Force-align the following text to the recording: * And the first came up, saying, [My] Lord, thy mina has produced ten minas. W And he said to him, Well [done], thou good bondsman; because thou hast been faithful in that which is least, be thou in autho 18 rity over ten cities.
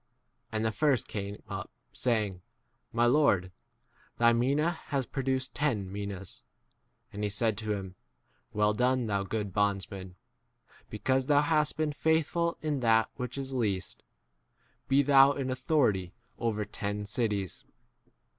* 0.27 0.51
And 0.51 0.65
the 0.65 0.71
first 0.71 1.07
came 1.07 1.43
up, 1.47 1.69
saying, 1.93 2.41
[My] 2.91 3.05
Lord, 3.05 3.51
thy 4.17 4.33
mina 4.33 4.71
has 4.71 5.05
produced 5.05 5.53
ten 5.53 5.91
minas. 5.91 6.41
W 7.09 7.09
And 7.13 7.23
he 7.23 7.29
said 7.29 7.55
to 7.59 7.73
him, 7.75 7.93
Well 8.51 8.73
[done], 8.73 9.05
thou 9.05 9.21
good 9.21 9.53
bondsman; 9.53 10.15
because 10.89 11.27
thou 11.27 11.41
hast 11.43 11.77
been 11.77 11.93
faithful 11.93 12.57
in 12.63 12.79
that 12.79 13.11
which 13.17 13.37
is 13.37 13.53
least, 13.53 14.01
be 14.87 15.03
thou 15.03 15.33
in 15.33 15.49
autho 15.49 15.85
18 15.87 16.11
rity 16.11 16.11
over 16.39 16.65
ten 16.65 17.05
cities. 17.05 17.63